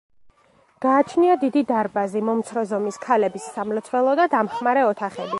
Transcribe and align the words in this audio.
გააჩნია 0.85 1.33
დიდი 1.41 1.61
დარბაზი, 1.71 2.23
მომცრო 2.29 2.63
ზომის 2.71 2.97
ქალების 3.03 3.45
სამლოცველო 3.57 4.15
და 4.21 4.25
დამხმარე 4.35 4.87
ოთახები. 4.93 5.29